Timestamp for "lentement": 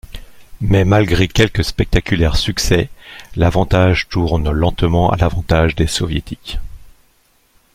4.49-5.11